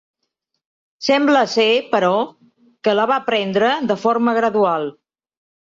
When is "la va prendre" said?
3.01-3.71